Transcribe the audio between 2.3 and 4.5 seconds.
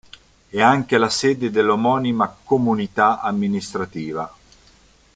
Comunità amministrativa.